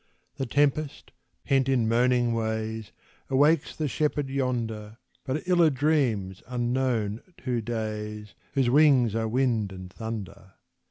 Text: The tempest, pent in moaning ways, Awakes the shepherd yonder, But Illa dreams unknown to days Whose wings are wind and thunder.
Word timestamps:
The 0.37 0.47
tempest, 0.47 1.11
pent 1.45 1.69
in 1.69 1.87
moaning 1.87 2.33
ways, 2.33 2.91
Awakes 3.29 3.75
the 3.75 3.87
shepherd 3.87 4.29
yonder, 4.29 4.97
But 5.25 5.47
Illa 5.47 5.69
dreams 5.69 6.41
unknown 6.47 7.21
to 7.45 7.61
days 7.61 8.33
Whose 8.53 8.67
wings 8.71 9.13
are 9.13 9.27
wind 9.27 9.71
and 9.71 9.93
thunder. 9.93 10.53